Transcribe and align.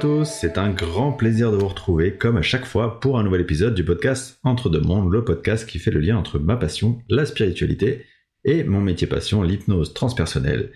Tous, 0.00 0.24
c'est 0.24 0.58
un 0.58 0.70
grand 0.70 1.12
plaisir 1.12 1.50
de 1.50 1.56
vous 1.56 1.68
retrouver 1.68 2.16
comme 2.16 2.36
à 2.36 2.42
chaque 2.42 2.66
fois 2.66 3.00
pour 3.00 3.18
un 3.18 3.24
nouvel 3.24 3.40
épisode 3.40 3.74
du 3.74 3.84
podcast 3.84 4.38
Entre 4.42 4.68
deux 4.68 4.80
mondes, 4.80 5.10
le 5.10 5.24
podcast 5.24 5.66
qui 5.66 5.78
fait 5.78 5.90
le 5.90 6.00
lien 6.00 6.18
entre 6.18 6.38
ma 6.38 6.56
passion, 6.56 7.00
la 7.08 7.24
spiritualité, 7.24 8.04
et 8.44 8.64
mon 8.64 8.80
métier 8.80 9.06
passion, 9.06 9.42
l'hypnose 9.42 9.94
transpersonnelle. 9.94 10.72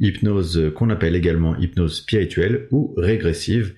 Hypnose 0.00 0.72
qu'on 0.74 0.90
appelle 0.90 1.14
également 1.14 1.56
hypnose 1.56 1.98
spirituelle 1.98 2.66
ou 2.72 2.94
régressive, 2.96 3.74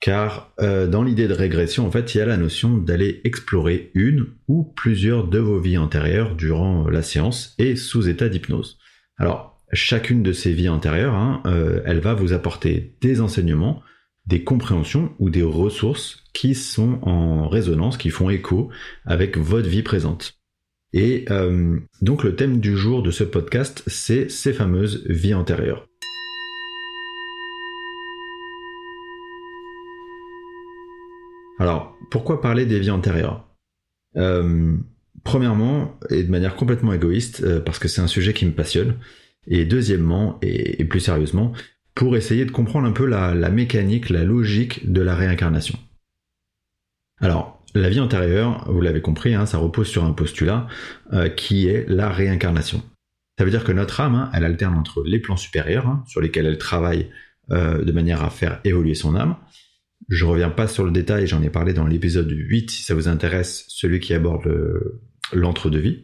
car 0.00 0.54
euh, 0.60 0.86
dans 0.86 1.02
l'idée 1.02 1.26
de 1.26 1.34
régression, 1.34 1.86
en 1.86 1.90
fait, 1.90 2.14
il 2.14 2.18
y 2.18 2.20
a 2.20 2.26
la 2.26 2.36
notion 2.36 2.78
d'aller 2.78 3.20
explorer 3.24 3.90
une 3.94 4.26
ou 4.46 4.62
plusieurs 4.62 5.26
de 5.26 5.38
vos 5.38 5.58
vies 5.58 5.78
antérieures 5.78 6.36
durant 6.36 6.88
la 6.88 7.02
séance 7.02 7.54
et 7.58 7.74
sous 7.74 8.08
état 8.08 8.28
d'hypnose. 8.28 8.78
Alors, 9.16 9.60
chacune 9.72 10.22
de 10.22 10.32
ces 10.32 10.52
vies 10.52 10.68
antérieures, 10.68 11.14
hein, 11.14 11.42
euh, 11.46 11.80
elle 11.84 12.00
va 12.00 12.14
vous 12.14 12.32
apporter 12.32 12.96
des 13.00 13.20
enseignements, 13.20 13.82
des 14.30 14.44
compréhensions 14.44 15.12
ou 15.18 15.28
des 15.28 15.42
ressources 15.42 16.24
qui 16.32 16.54
sont 16.54 17.00
en 17.02 17.48
résonance, 17.48 17.98
qui 17.98 18.10
font 18.10 18.30
écho 18.30 18.70
avec 19.04 19.36
votre 19.36 19.68
vie 19.68 19.82
présente. 19.82 20.38
Et 20.92 21.24
euh, 21.30 21.78
donc 22.00 22.22
le 22.24 22.36
thème 22.36 22.60
du 22.60 22.76
jour 22.76 23.02
de 23.02 23.10
ce 23.10 23.24
podcast, 23.24 23.82
c'est 23.88 24.30
ces 24.30 24.52
fameuses 24.52 25.04
vies 25.08 25.34
antérieures. 25.34 25.86
Alors, 31.58 31.94
pourquoi 32.10 32.40
parler 32.40 32.64
des 32.64 32.78
vies 32.78 32.90
antérieures? 32.90 33.46
Euh, 34.16 34.76
Premièrement, 35.22 35.98
et 36.08 36.22
de 36.22 36.30
manière 36.30 36.56
complètement 36.56 36.94
égoïste, 36.94 37.60
parce 37.60 37.78
que 37.78 37.88
c'est 37.88 38.00
un 38.00 38.06
sujet 38.06 38.32
qui 38.32 38.46
me 38.46 38.52
passionne, 38.52 38.96
et 39.46 39.66
deuxièmement, 39.66 40.38
et, 40.40 40.82
plus 40.84 41.00
sérieusement, 41.00 41.52
pour 41.94 42.16
essayer 42.16 42.44
de 42.44 42.50
comprendre 42.50 42.86
un 42.86 42.92
peu 42.92 43.06
la, 43.06 43.34
mécanique, 43.50 44.10
la 44.10 44.24
logique 44.24 44.90
de 44.90 45.02
la 45.02 45.14
réincarnation. 45.14 45.78
Alors, 47.20 47.62
la 47.74 47.88
vie 47.88 48.00
antérieure, 48.00 48.64
vous 48.70 48.80
l'avez 48.80 49.00
compris, 49.00 49.34
hein, 49.34 49.46
ça 49.46 49.58
repose 49.58 49.88
sur 49.88 50.04
un 50.04 50.12
postulat 50.12 50.66
euh, 51.12 51.28
qui 51.28 51.68
est 51.68 51.88
la 51.88 52.08
réincarnation. 52.08 52.82
Ça 53.38 53.44
veut 53.44 53.50
dire 53.50 53.64
que 53.64 53.72
notre 53.72 54.00
âme, 54.00 54.14
hein, 54.14 54.30
elle 54.34 54.44
alterne 54.44 54.74
entre 54.74 55.02
les 55.04 55.18
plans 55.18 55.36
supérieurs, 55.36 55.86
hein, 55.86 56.04
sur 56.06 56.20
lesquels 56.20 56.46
elle 56.46 56.58
travaille 56.58 57.10
euh, 57.50 57.84
de 57.84 57.92
manière 57.92 58.22
à 58.22 58.30
faire 58.30 58.60
évoluer 58.64 58.94
son 58.94 59.14
âme. 59.14 59.36
Je 60.08 60.24
reviens 60.24 60.50
pas 60.50 60.66
sur 60.66 60.84
le 60.84 60.90
détail, 60.90 61.26
j'en 61.26 61.42
ai 61.42 61.50
parlé 61.50 61.72
dans 61.72 61.86
l'épisode 61.86 62.30
8, 62.30 62.70
si 62.70 62.82
ça 62.82 62.94
vous 62.94 63.06
intéresse, 63.06 63.64
celui 63.68 64.00
qui 64.00 64.14
aborde 64.14 64.50
l'entre-deux-vie. 65.32 66.02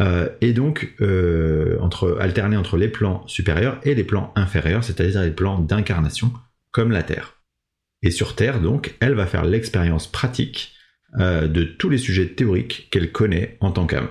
Euh, 0.00 0.28
et 0.40 0.52
donc 0.52 0.94
euh, 1.00 1.76
entre, 1.80 2.16
alterner 2.20 2.56
entre 2.56 2.76
les 2.76 2.88
plans 2.88 3.26
supérieurs 3.26 3.78
et 3.82 3.94
les 3.94 4.04
plans 4.04 4.32
inférieurs, 4.34 4.82
c'est-à-dire 4.82 5.22
les 5.22 5.30
plans 5.30 5.58
d'incarnation, 5.58 6.32
comme 6.70 6.90
la 6.90 7.02
Terre. 7.02 7.36
Et 8.02 8.10
sur 8.10 8.34
Terre, 8.34 8.60
donc, 8.60 8.96
elle 9.00 9.14
va 9.14 9.26
faire 9.26 9.44
l'expérience 9.44 10.10
pratique 10.10 10.72
euh, 11.18 11.48
de 11.48 11.64
tous 11.64 11.90
les 11.90 11.98
sujets 11.98 12.28
théoriques 12.28 12.88
qu'elle 12.90 13.12
connaît 13.12 13.58
en 13.60 13.72
tant 13.72 13.86
qu'âme. 13.86 14.08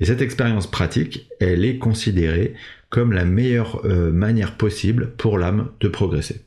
Et 0.00 0.06
cette 0.06 0.22
expérience 0.22 0.70
pratique, 0.70 1.28
elle 1.40 1.64
est 1.64 1.78
considérée 1.78 2.54
comme 2.88 3.12
la 3.12 3.24
meilleure 3.24 3.84
manière 3.86 4.56
possible 4.56 5.14
pour 5.16 5.38
l'âme 5.38 5.70
de 5.80 5.88
progresser. 5.88 6.44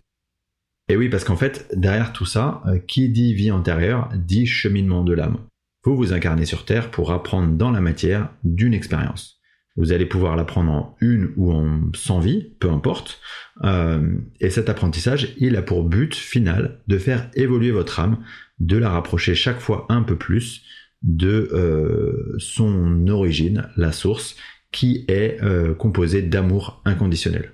Et 0.89 0.97
oui, 0.97 1.09
parce 1.09 1.23
qu'en 1.23 1.37
fait, 1.37 1.67
derrière 1.73 2.13
tout 2.13 2.25
ça, 2.25 2.63
qui 2.87 3.09
dit 3.09 3.33
vie 3.33 3.49
antérieure 3.49 4.09
dit 4.13 4.45
cheminement 4.45 5.03
de 5.03 5.13
l'âme. 5.13 5.37
Vous 5.85 5.95
vous 5.95 6.13
incarnez 6.13 6.45
sur 6.45 6.65
Terre 6.65 6.89
pour 6.89 7.11
apprendre 7.11 7.55
dans 7.55 7.69
la 7.69 7.79
matière 7.79 8.29
d'une 8.43 8.73
expérience. 8.73 9.39
Vous 9.75 9.91
allez 9.91 10.07
pouvoir 10.07 10.35
l'apprendre 10.35 10.71
en 10.71 10.97
une 10.99 11.31
ou 11.35 11.51
en 11.51 11.91
cent 11.93 12.19
vies, 12.19 12.55
peu 12.59 12.71
importe. 12.71 13.19
Euh, 13.63 14.17
et 14.39 14.49
cet 14.49 14.69
apprentissage, 14.69 15.35
il 15.37 15.55
a 15.55 15.61
pour 15.61 15.83
but 15.83 16.15
final 16.15 16.81
de 16.87 16.97
faire 16.97 17.29
évoluer 17.35 17.69
votre 17.71 17.99
âme, 17.99 18.23
de 18.59 18.77
la 18.77 18.89
rapprocher 18.89 19.35
chaque 19.35 19.59
fois 19.59 19.85
un 19.89 20.01
peu 20.01 20.15
plus 20.15 20.63
de 21.03 21.49
euh, 21.53 22.35
son 22.39 23.07
origine, 23.07 23.69
la 23.77 23.91
source, 23.91 24.37
qui 24.71 25.05
est 25.07 25.37
euh, 25.43 25.75
composée 25.75 26.23
d'amour 26.23 26.81
inconditionnel. 26.85 27.51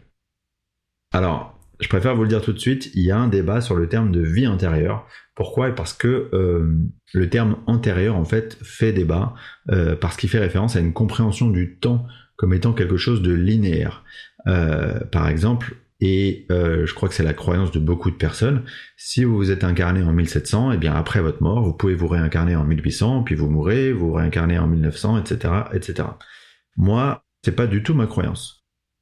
Alors, 1.12 1.51
je 1.82 1.90
préfère 1.90 2.16
vous 2.16 2.24
le 2.24 2.30
dire 2.30 2.42
tout 2.42 2.54
de 2.54 2.60
suite, 2.60 2.92
il 2.94 3.02
y 3.02 3.12
a 3.12 3.18
un 3.18 3.28
débat 3.28 3.60
sur 3.60 3.76
le 3.76 3.90
terme 3.90 4.12
de 4.12 4.22
vie 4.22 4.48
antérieure. 4.48 5.08
Pourquoi? 5.36 5.72
Parce 5.72 5.94
que 5.94 6.30
euh, 6.34 6.78
le 7.14 7.30
terme 7.30 7.58
antérieur, 7.66 8.16
en 8.16 8.24
fait, 8.24 8.58
fait 8.62 8.94
débat, 8.94 9.34
euh, 9.72 9.96
parce 9.96 10.16
qu'il 10.16 10.30
fait 10.30 10.40
référence 10.40 10.76
à 10.76 10.80
une 10.80 10.94
compréhension 10.94 11.50
du 11.50 11.78
temps 11.80 12.06
comme 12.36 12.54
étant 12.54 12.74
quelque 12.74 12.98
chose 12.98 13.22
de 13.22 13.34
linéaire. 13.34 14.04
Euh, 14.48 15.00
par 15.12 15.28
exemple, 15.28 15.76
et 16.04 16.48
je 16.50 16.92
crois 16.96 17.10
que 17.10 17.14
c'est 17.14 17.22
la 17.22 17.36
croyance 17.36 17.72
de 17.72 17.78
beaucoup 17.78 18.10
de 18.10 18.16
personnes, 18.16 18.64
si 18.98 19.24
vous 19.24 19.36
vous 19.36 19.52
êtes 19.52 19.64
incarné 19.64 20.02
en 20.02 20.14
1700, 20.14 20.72
et 20.72 20.76
eh 20.76 20.78
bien 20.80 20.96
après 20.96 21.22
votre 21.22 21.44
mort, 21.44 21.64
vous 21.64 21.74
pouvez 21.74 21.94
vous 21.94 22.08
réincarner 22.08 22.56
en 22.56 22.64
1800, 22.64 23.22
puis 23.22 23.36
vous 23.36 23.52
mourrez, 23.52 23.94
vous, 23.94 24.08
vous 24.08 24.14
réincarnez 24.14 24.58
en 24.58 24.66
1900, 24.66 25.20
etc., 25.20 25.54
etc. 25.74 26.08
Moi, 26.76 27.24
c'est 27.46 27.56
pas 27.56 27.68
du 27.68 27.84
tout 27.84 27.94
ma 27.94 28.08
croyance. 28.08 28.61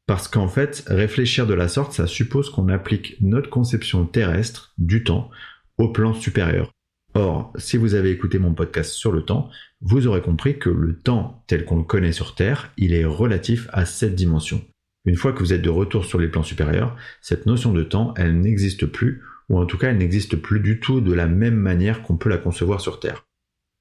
Parce 0.10 0.28
qu'en 0.28 0.48
fait, 0.48 0.84
réfléchir 0.88 1.46
de 1.46 1.54
la 1.54 1.68
sorte, 1.68 1.94
ça 1.94 2.08
suppose 2.08 2.50
qu'on 2.50 2.68
applique 2.70 3.18
notre 3.22 3.52
conception 3.52 4.08
terrestre 4.08 4.74
du 4.80 5.04
temps 5.04 5.30
au 5.78 5.90
plan 5.90 6.16
supérieur. 6.16 6.72
Or, 7.14 7.54
si 7.60 7.78
vous 7.78 7.94
avez 7.94 8.10
écouté 8.10 8.40
mon 8.40 8.56
podcast 8.56 8.94
sur 8.94 9.12
le 9.12 9.22
temps, 9.22 9.52
vous 9.82 10.08
aurez 10.08 10.24
compris 10.24 10.58
que 10.58 10.72
le 10.72 10.98
temps 10.98 11.44
tel 11.46 11.64
qu'on 11.64 11.78
le 11.78 11.84
connaît 11.84 12.12
sur 12.12 12.34
Terre, 12.34 12.72
il 12.76 12.96
est 12.96 13.06
relatif 13.06 13.68
à 13.72 13.86
cette 13.86 14.16
dimension. 14.16 14.66
Une 15.06 15.16
fois 15.16 15.32
que 15.32 15.42
vous 15.42 15.54
êtes 15.54 15.62
de 15.62 15.70
retour 15.70 16.06
sur 16.06 16.18
les 16.18 16.28
plans 16.28 16.42
supérieurs, 16.42 16.98
cette 17.22 17.46
notion 17.46 17.72
de 17.72 17.84
temps, 17.84 18.16
elle 18.18 18.40
n'existe 18.40 18.88
plus, 18.88 19.22
ou 19.48 19.60
en 19.60 19.68
tout 19.68 19.78
cas 19.78 19.92
elle 19.92 20.00
n'existe 20.00 20.38
plus 20.38 20.60
du 20.60 20.80
tout 20.80 21.02
de 21.02 21.14
la 21.14 21.28
même 21.28 21.58
manière 21.58 22.02
qu'on 22.02 22.18
peut 22.18 22.30
la 22.30 22.40
concevoir 22.40 22.82
sur 22.82 23.00
Terre. 23.00 23.28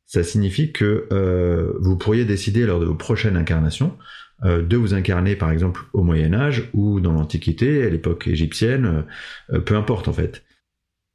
Ça 0.04 0.22
signifie 0.22 0.72
que 0.72 1.06
euh, 1.10 1.72
vous 1.80 1.96
pourriez 1.96 2.26
décider 2.26 2.66
lors 2.66 2.80
de 2.80 2.86
vos 2.86 2.94
prochaines 2.94 3.36
incarnations 3.38 3.96
de 4.44 4.76
vous 4.76 4.94
incarner 4.94 5.34
par 5.34 5.50
exemple 5.50 5.82
au 5.92 6.02
Moyen 6.02 6.32
Âge 6.32 6.70
ou 6.72 7.00
dans 7.00 7.12
l'Antiquité, 7.12 7.84
à 7.84 7.90
l'époque 7.90 8.28
égyptienne, 8.28 8.86
euh, 8.86 9.56
euh, 9.56 9.60
peu 9.60 9.74
importe 9.76 10.06
en 10.06 10.12
fait. 10.12 10.44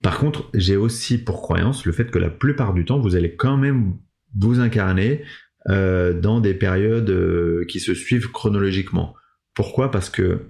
Par 0.01 0.17
contre, 0.19 0.49
j'ai 0.53 0.75
aussi 0.75 1.17
pour 1.17 1.41
croyance 1.41 1.85
le 1.85 1.93
fait 1.93 2.11
que 2.11 2.19
la 2.19 2.29
plupart 2.29 2.73
du 2.73 2.83
temps, 2.83 2.99
vous 2.99 3.15
allez 3.15 3.35
quand 3.35 3.55
même 3.55 3.97
vous 4.37 4.59
incarner 4.59 5.23
dans 5.65 6.41
des 6.41 6.53
périodes 6.53 7.65
qui 7.69 7.79
se 7.79 7.93
suivent 7.93 8.29
chronologiquement. 8.29 9.15
Pourquoi? 9.53 9.91
Parce 9.91 10.09
que 10.09 10.41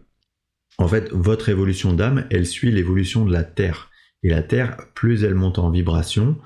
en 0.79 0.87
fait, 0.87 1.11
votre 1.11 1.49
évolution 1.49 1.93
d'âme, 1.93 2.25
elle 2.31 2.47
suit 2.47 2.71
l'évolution 2.71 3.23
de 3.23 3.31
la 3.31 3.43
Terre. 3.43 3.91
Et 4.23 4.29
la 4.29 4.41
Terre, 4.41 4.75
plus 4.95 5.23
elle 5.23 5.35
monte 5.35 5.59
en 5.59 5.69
vibration, 5.69 6.39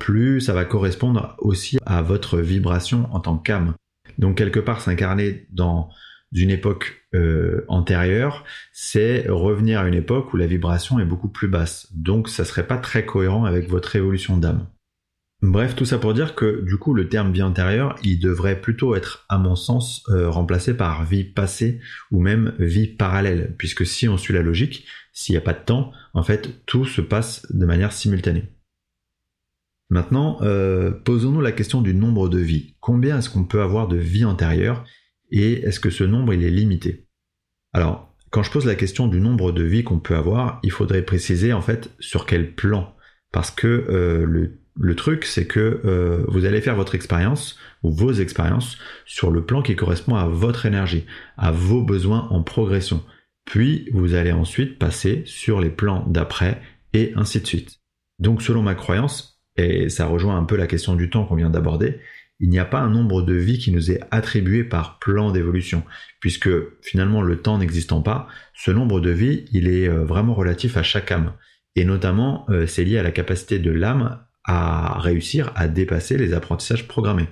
plus 0.00 0.40
ça 0.40 0.54
va 0.54 0.64
correspondre 0.64 1.36
aussi 1.38 1.78
à 1.86 2.02
votre 2.02 2.38
vibration 2.38 3.06
en 3.12 3.20
tant 3.20 3.38
qu'âme. 3.38 3.74
Donc 4.18 4.38
quelque 4.38 4.60
part 4.60 4.80
s'incarner 4.80 5.46
dans 5.50 5.90
une 6.32 6.50
époque 6.50 7.06
euh, 7.14 7.64
antérieure, 7.68 8.44
c'est 8.72 9.26
revenir 9.28 9.80
à 9.80 9.88
une 9.88 9.94
époque 9.94 10.32
où 10.32 10.36
la 10.36 10.46
vibration 10.46 11.00
est 11.00 11.04
beaucoup 11.04 11.28
plus 11.28 11.48
basse. 11.48 11.88
Donc 11.92 12.28
ça 12.28 12.44
serait 12.44 12.66
pas 12.66 12.78
très 12.78 13.04
cohérent 13.04 13.44
avec 13.44 13.68
votre 13.68 13.96
évolution 13.96 14.36
d'âme. 14.36 14.66
Bref, 15.42 15.74
tout 15.74 15.86
ça 15.86 15.98
pour 15.98 16.12
dire 16.12 16.34
que 16.34 16.62
du 16.66 16.76
coup 16.76 16.92
le 16.92 17.08
terme 17.08 17.32
vie 17.32 17.42
antérieure, 17.42 17.96
il 18.02 18.20
devrait 18.20 18.60
plutôt 18.60 18.94
être 18.94 19.24
à 19.30 19.38
mon 19.38 19.56
sens 19.56 20.04
euh, 20.10 20.28
remplacé 20.28 20.76
par 20.76 21.04
vie 21.04 21.24
passée 21.24 21.80
ou 22.10 22.20
même 22.20 22.54
vie 22.58 22.88
parallèle, 22.88 23.54
puisque 23.56 23.86
si 23.86 24.06
on 24.06 24.18
suit 24.18 24.34
la 24.34 24.42
logique, 24.42 24.86
s'il 25.14 25.32
n'y 25.32 25.38
a 25.38 25.42
pas 25.42 25.54
de 25.54 25.64
temps, 25.64 25.92
en 26.12 26.22
fait 26.22 26.66
tout 26.66 26.84
se 26.84 27.00
passe 27.00 27.46
de 27.50 27.64
manière 27.64 27.92
simultanée. 27.92 28.52
Maintenant, 29.90 30.38
euh, 30.42 30.92
posons-nous 30.92 31.40
la 31.40 31.52
question 31.52 31.82
du 31.82 31.94
nombre 31.94 32.28
de 32.28 32.38
vies. 32.38 32.76
Combien 32.80 33.18
est-ce 33.18 33.28
qu'on 33.28 33.44
peut 33.44 33.60
avoir 33.60 33.88
de 33.88 33.96
vies 33.96 34.24
antérieures 34.24 34.84
et 35.32 35.64
est-ce 35.64 35.80
que 35.80 35.90
ce 35.90 36.04
nombre 36.04 36.32
il 36.32 36.44
est 36.44 36.50
limité? 36.50 37.08
Alors, 37.72 38.14
quand 38.30 38.44
je 38.44 38.52
pose 38.52 38.66
la 38.66 38.76
question 38.76 39.08
du 39.08 39.20
nombre 39.20 39.50
de 39.50 39.64
vies 39.64 39.82
qu'on 39.82 39.98
peut 39.98 40.14
avoir, 40.14 40.60
il 40.62 40.70
faudrait 40.70 41.02
préciser 41.02 41.52
en 41.52 41.60
fait 41.60 41.90
sur 41.98 42.24
quel 42.24 42.54
plan. 42.54 42.94
Parce 43.32 43.50
que 43.50 43.66
euh, 43.66 44.24
le, 44.76 44.94
truc, 44.94 45.24
c'est 45.24 45.46
que 45.46 45.80
euh, 45.84 46.24
vous 46.28 46.44
allez 46.44 46.60
faire 46.60 46.76
votre 46.76 46.94
expérience 46.94 47.58
ou 47.82 47.90
vos 47.90 48.12
expériences 48.12 48.78
sur 49.06 49.32
le 49.32 49.44
plan 49.44 49.62
qui 49.62 49.74
correspond 49.74 50.14
à 50.14 50.26
votre 50.26 50.66
énergie, 50.66 51.04
à 51.36 51.50
vos 51.50 51.82
besoins 51.82 52.28
en 52.30 52.42
progression. 52.44 53.02
Puis 53.44 53.88
vous 53.92 54.14
allez 54.14 54.32
ensuite 54.32 54.78
passer 54.78 55.22
sur 55.26 55.60
les 55.60 55.70
plans 55.70 56.06
d'après 56.06 56.60
et 56.92 57.12
ainsi 57.16 57.40
de 57.40 57.46
suite. 57.46 57.80
Donc 58.20 58.42
selon 58.42 58.62
ma 58.62 58.74
croyance, 58.76 59.29
et 59.56 59.88
ça 59.88 60.06
rejoint 60.06 60.36
un 60.38 60.44
peu 60.44 60.56
la 60.56 60.66
question 60.66 60.94
du 60.94 61.10
temps 61.10 61.24
qu'on 61.24 61.36
vient 61.36 61.50
d'aborder, 61.50 62.00
il 62.40 62.48
n'y 62.48 62.58
a 62.58 62.64
pas 62.64 62.80
un 62.80 62.88
nombre 62.88 63.22
de 63.22 63.34
vies 63.34 63.58
qui 63.58 63.70
nous 63.70 63.90
est 63.90 64.00
attribué 64.10 64.64
par 64.64 64.98
plan 64.98 65.30
d'évolution, 65.30 65.84
puisque 66.20 66.48
finalement 66.82 67.20
le 67.20 67.42
temps 67.42 67.58
n'existant 67.58 68.00
pas, 68.00 68.28
ce 68.54 68.70
nombre 68.70 69.00
de 69.00 69.10
vies, 69.10 69.44
il 69.52 69.68
est 69.68 69.88
euh, 69.88 70.04
vraiment 70.04 70.34
relatif 70.34 70.76
à 70.76 70.82
chaque 70.82 71.12
âme. 71.12 71.34
Et 71.76 71.84
notamment, 71.84 72.46
euh, 72.48 72.66
c'est 72.66 72.84
lié 72.84 72.98
à 72.98 73.02
la 73.02 73.12
capacité 73.12 73.58
de 73.58 73.70
l'âme 73.70 74.24
à 74.44 74.98
réussir 74.98 75.52
à 75.54 75.68
dépasser 75.68 76.16
les 76.16 76.32
apprentissages 76.32 76.88
programmés, 76.88 77.28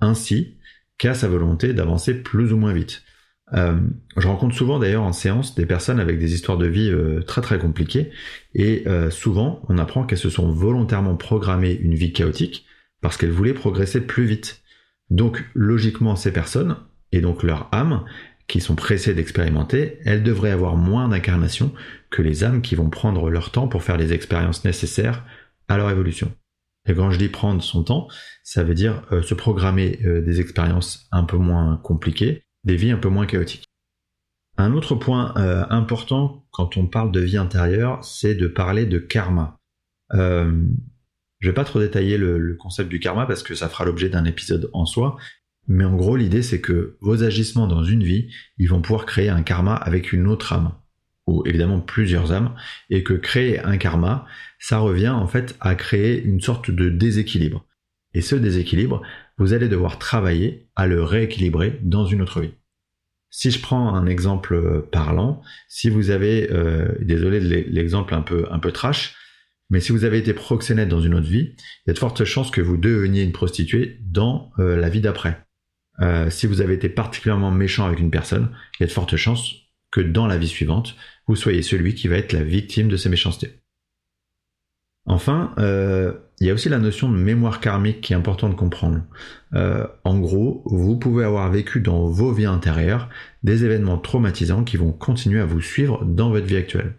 ainsi 0.00 0.58
qu'à 0.96 1.14
sa 1.14 1.28
volonté 1.28 1.74
d'avancer 1.74 2.14
plus 2.14 2.52
ou 2.52 2.56
moins 2.56 2.72
vite. 2.72 3.02
Euh, 3.54 3.78
je 4.16 4.26
rencontre 4.26 4.56
souvent 4.56 4.80
d'ailleurs 4.80 5.04
en 5.04 5.12
séance 5.12 5.54
des 5.54 5.66
personnes 5.66 6.00
avec 6.00 6.18
des 6.18 6.34
histoires 6.34 6.58
de 6.58 6.66
vie 6.66 6.90
euh, 6.90 7.22
très 7.22 7.42
très 7.42 7.60
compliquées 7.60 8.10
et 8.54 8.82
euh, 8.88 9.08
souvent 9.08 9.62
on 9.68 9.78
apprend 9.78 10.04
qu'elles 10.04 10.18
se 10.18 10.30
sont 10.30 10.50
volontairement 10.50 11.14
programmées 11.14 11.74
une 11.74 11.94
vie 11.94 12.12
chaotique 12.12 12.66
parce 13.00 13.16
qu'elles 13.16 13.30
voulaient 13.30 13.54
progresser 13.54 14.00
plus 14.00 14.24
vite. 14.24 14.62
Donc 15.10 15.44
logiquement 15.54 16.16
ces 16.16 16.32
personnes 16.32 16.76
et 17.12 17.20
donc 17.20 17.44
leur 17.44 17.68
âme 17.70 18.04
qui 18.48 18.60
sont 18.60 18.74
pressées 18.74 19.14
d'expérimenter, 19.14 19.98
elles 20.04 20.24
devraient 20.24 20.50
avoir 20.50 20.76
moins 20.76 21.08
d'incarnation 21.08 21.72
que 22.10 22.22
les 22.22 22.42
âmes 22.42 22.62
qui 22.62 22.74
vont 22.74 22.90
prendre 22.90 23.30
leur 23.30 23.52
temps 23.52 23.68
pour 23.68 23.84
faire 23.84 23.96
les 23.96 24.12
expériences 24.12 24.64
nécessaires 24.64 25.24
à 25.68 25.76
leur 25.76 25.90
évolution. 25.90 26.32
Et 26.88 26.94
quand 26.94 27.10
je 27.10 27.18
dis 27.18 27.28
prendre 27.28 27.62
son 27.62 27.82
temps, 27.82 28.08
ça 28.44 28.62
veut 28.62 28.74
dire 28.74 29.02
se 29.22 29.34
programmer 29.34 29.98
des 30.04 30.40
expériences 30.40 31.08
un 31.10 31.24
peu 31.24 31.36
moins 31.36 31.80
compliquées 31.82 32.45
des 32.66 32.76
vies 32.76 32.90
un 32.90 32.98
peu 32.98 33.08
moins 33.08 33.26
chaotiques. 33.26 33.64
Un 34.58 34.72
autre 34.72 34.94
point 34.94 35.34
euh, 35.36 35.64
important 35.70 36.44
quand 36.50 36.76
on 36.76 36.86
parle 36.86 37.12
de 37.12 37.20
vie 37.20 37.36
intérieure, 37.36 38.04
c'est 38.04 38.34
de 38.34 38.46
parler 38.46 38.86
de 38.86 38.98
karma. 38.98 39.58
Euh, 40.14 40.52
je 41.38 41.48
vais 41.48 41.54
pas 41.54 41.64
trop 41.64 41.78
détailler 41.78 42.18
le, 42.18 42.56
concept 42.58 42.88
du 42.88 42.98
karma 42.98 43.26
parce 43.26 43.42
que 43.42 43.54
ça 43.54 43.68
fera 43.68 43.84
l'objet 43.84 44.08
d'un 44.08 44.24
épisode 44.24 44.70
en 44.72 44.86
soi, 44.86 45.16
mais 45.68 45.84
en 45.84 45.94
gros 45.94 46.16
l'idée 46.16 46.42
c'est 46.42 46.60
que 46.60 46.96
vos 47.00 47.22
agissements 47.22 47.66
dans 47.66 47.84
une 47.84 48.02
vie, 48.02 48.30
ils 48.58 48.68
vont 48.68 48.80
pouvoir 48.80 49.06
créer 49.06 49.28
un 49.28 49.42
karma 49.42 49.74
avec 49.74 50.12
une 50.12 50.26
autre 50.26 50.52
âme, 50.52 50.72
ou 51.26 51.46
évidemment 51.46 51.80
plusieurs 51.80 52.32
âmes, 52.32 52.54
et 52.88 53.04
que 53.04 53.12
créer 53.12 53.60
un 53.60 53.76
karma, 53.76 54.26
ça 54.58 54.78
revient 54.78 55.10
en 55.10 55.26
fait 55.26 55.56
à 55.60 55.74
créer 55.74 56.22
une 56.22 56.40
sorte 56.40 56.70
de 56.70 56.88
déséquilibre. 56.88 57.66
Et 58.16 58.22
ce 58.22 58.34
déséquilibre, 58.34 59.02
vous 59.36 59.52
allez 59.52 59.68
devoir 59.68 59.98
travailler 59.98 60.70
à 60.74 60.86
le 60.86 61.02
rééquilibrer 61.02 61.78
dans 61.82 62.06
une 62.06 62.22
autre 62.22 62.40
vie. 62.40 62.54
Si 63.28 63.50
je 63.50 63.60
prends 63.60 63.94
un 63.94 64.06
exemple 64.06 64.54
euh, 64.54 64.80
parlant, 64.90 65.42
si 65.68 65.90
vous 65.90 66.08
avez, 66.08 66.50
euh, 66.50 66.88
désolé 66.98 67.40
de 67.40 67.46
l'exemple 67.46 68.14
un 68.14 68.22
peu, 68.22 68.46
un 68.50 68.58
peu 68.58 68.72
trash, 68.72 69.14
mais 69.68 69.80
si 69.80 69.92
vous 69.92 70.04
avez 70.04 70.16
été 70.16 70.32
proxénète 70.32 70.88
dans 70.88 71.02
une 71.02 71.12
autre 71.12 71.26
vie, 71.26 71.56
il 71.58 71.88
y 71.88 71.90
a 71.90 71.92
de 71.92 71.98
fortes 71.98 72.24
chances 72.24 72.50
que 72.50 72.62
vous 72.62 72.78
deveniez 72.78 73.22
une 73.22 73.32
prostituée 73.32 73.98
dans 74.00 74.50
euh, 74.58 74.78
la 74.78 74.88
vie 74.88 75.02
d'après. 75.02 75.44
si 76.30 76.46
vous 76.46 76.62
avez 76.62 76.72
été 76.72 76.88
particulièrement 76.88 77.50
méchant 77.50 77.84
avec 77.84 78.00
une 78.00 78.10
personne, 78.10 78.48
il 78.78 78.82
y 78.82 78.84
a 78.84 78.86
de 78.86 78.92
fortes 78.92 79.16
chances 79.16 79.56
que 79.90 80.00
dans 80.00 80.26
la 80.26 80.38
vie 80.38 80.48
suivante, 80.48 80.96
vous 81.26 81.36
soyez 81.36 81.60
celui 81.60 81.94
qui 81.94 82.08
va 82.08 82.16
être 82.16 82.32
la 82.32 82.42
victime 82.42 82.88
de 82.88 82.96
ces 82.96 83.10
méchancetés. 83.10 83.60
Enfin, 85.06 85.54
euh, 85.58 86.12
il 86.40 86.46
y 86.46 86.50
a 86.50 86.54
aussi 86.54 86.68
la 86.68 86.78
notion 86.78 87.10
de 87.10 87.16
mémoire 87.16 87.60
karmique 87.60 88.00
qui 88.00 88.12
est 88.12 88.16
importante 88.16 88.52
de 88.52 88.56
comprendre. 88.56 89.02
Euh, 89.54 89.86
en 90.04 90.18
gros, 90.18 90.62
vous 90.66 90.98
pouvez 90.98 91.24
avoir 91.24 91.50
vécu 91.50 91.80
dans 91.80 92.06
vos 92.06 92.32
vies 92.32 92.46
intérieures 92.46 93.08
des 93.42 93.64
événements 93.64 93.98
traumatisants 93.98 94.64
qui 94.64 94.76
vont 94.76 94.92
continuer 94.92 95.40
à 95.40 95.46
vous 95.46 95.60
suivre 95.60 96.04
dans 96.04 96.30
votre 96.30 96.46
vie 96.46 96.56
actuelle. 96.56 96.94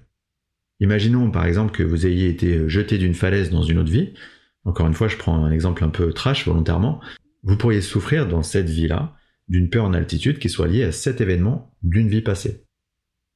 Imaginons 0.79 1.29
par 1.31 1.45
exemple 1.45 1.71
que 1.71 1.83
vous 1.83 2.05
ayez 2.05 2.29
été 2.29 2.69
jeté 2.69 2.97
d'une 2.97 3.13
falaise 3.13 3.49
dans 3.49 3.63
une 3.63 3.79
autre 3.79 3.91
vie. 3.91 4.13
Encore 4.63 4.87
une 4.87 4.93
fois, 4.93 5.07
je 5.07 5.17
prends 5.17 5.43
un 5.43 5.51
exemple 5.51 5.83
un 5.83 5.89
peu 5.89 6.13
trash 6.13 6.47
volontairement. 6.47 7.01
Vous 7.43 7.57
pourriez 7.57 7.81
souffrir 7.81 8.27
dans 8.27 8.43
cette 8.43 8.69
vie-là 8.69 9.15
d'une 9.47 9.69
peur 9.69 9.85
en 9.85 9.93
altitude 9.93 10.39
qui 10.39 10.49
soit 10.49 10.67
liée 10.67 10.83
à 10.83 10.91
cet 10.91 11.21
événement 11.21 11.73
d'une 11.83 12.09
vie 12.09 12.21
passée. 12.21 12.63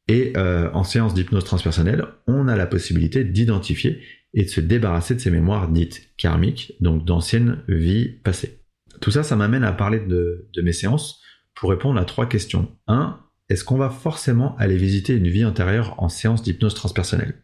Et 0.08 0.34
euh, 0.36 0.70
en 0.74 0.84
séance 0.84 1.14
d'hypnose 1.14 1.46
transpersonnelle, 1.46 2.06
on 2.28 2.48
a 2.48 2.56
la 2.56 2.66
possibilité 2.66 3.24
d'identifier 3.24 4.02
et 4.34 4.44
de 4.44 4.50
se 4.50 4.62
débarrasser 4.62 5.16
de 5.16 5.20
ces 5.20 5.32
mémoires 5.32 5.70
dites 5.70 6.10
karmiques, 6.18 6.74
donc 6.80 7.06
d'anciennes 7.06 7.64
vies 7.68 8.08
passées. 8.24 8.62
Tout 9.02 9.12
ça, 9.12 9.24
ça 9.24 9.36
m'amène 9.36 9.64
à 9.64 9.74
parler 9.74 10.00
de, 10.00 10.50
mes 10.62 10.74
séances 10.74 11.22
pour 11.56 11.70
répondre 11.70 12.00
à 12.00 12.06
trois 12.06 12.28
questions. 12.28 12.70
1. 12.88 13.20
Est-ce 13.50 13.66
qu'on 13.66 13.78
va 13.78 13.90
forcément 13.90 14.56
aller 14.58 14.78
visiter 14.78 15.16
une 15.16 15.28
vie 15.28 15.44
antérieure 15.44 15.96
en 15.98 16.08
séance 16.08 16.44
d'hypnose 16.44 16.76
transpersonnelle? 16.76 17.44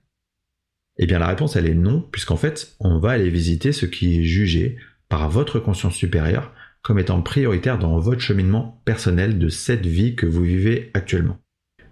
Eh 1.00 1.06
bien 1.06 1.20
la 1.20 1.28
réponse 1.28 1.56
elle 1.56 1.68
est 1.68 1.76
non, 1.76 2.02
puisqu'en 2.02 2.38
fait 2.38 2.76
on 2.80 3.00
va 3.00 3.12
aller 3.12 3.30
visiter 3.30 3.72
ce 3.72 3.86
qui 3.86 4.20
est 4.20 4.24
jugé 4.24 4.78
par 5.10 5.30
votre 5.30 5.60
conscience 5.60 5.96
supérieure 5.96 6.54
comme 6.82 7.00
étant 7.00 7.22
prioritaire 7.22 7.78
dans 7.78 8.00
votre 8.00 8.22
cheminement 8.22 8.82
personnel 8.86 9.38
de 9.38 9.50
cette 9.50 9.86
vie 9.86 10.16
que 10.16 10.26
vous 10.26 10.44
vivez 10.44 10.90
actuellement. 10.94 11.38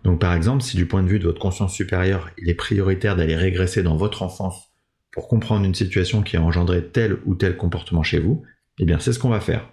Donc 0.06 0.21
par 0.21 0.33
exemple, 0.33 0.63
si 0.63 0.77
du 0.77 0.86
point 0.86 1.03
de 1.03 1.09
vue 1.09 1.19
de 1.19 1.25
votre 1.25 1.42
conscience 1.42 1.74
supérieure, 1.74 2.31
il 2.38 2.50
est 2.50 2.56
prioritaire 2.56 3.15
d'aller 3.15 3.36
régresser 3.36 3.83
dans 3.83 3.97
votre 3.97 4.21
enfance 4.21 4.75
pour 5.15 5.29
comprendre 5.29 5.65
une 5.65 5.73
situation 5.73 6.21
qui 6.21 6.35
a 6.35 6.41
engendré 6.41 6.85
tel 6.85 7.17
ou 7.25 7.35
tel 7.35 7.56
comportement 7.56 8.03
chez 8.03 8.19
vous, 8.19 8.44
eh 8.77 8.85
bien 8.85 9.00
c'est 9.00 9.13
ce 9.13 9.17
qu'on 9.17 9.29
va 9.29 9.39
faire. 9.39 9.71